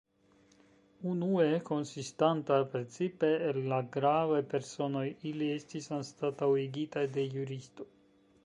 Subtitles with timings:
[1.09, 7.91] Unue konsistanta precipe el la gravaj personoj, ili estis anstataŭigitaj de juristoj.